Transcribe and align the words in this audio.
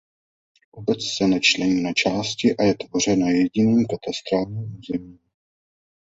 Obec 0.71 0.99
se 1.17 1.27
nečlení 1.27 1.83
na 1.83 1.93
části 1.93 2.55
a 2.59 2.63
je 2.63 2.75
tvořena 2.75 3.29
jediným 3.29 3.85
katastrálním 3.85 4.77
územím. 4.79 5.19